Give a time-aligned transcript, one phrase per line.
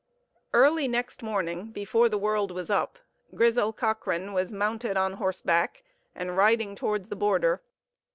[0.51, 2.97] Early next morning, before the world was up,
[3.35, 5.83] Grizel Cochrane was mounted on horseback
[6.15, 7.61] and riding towards the border.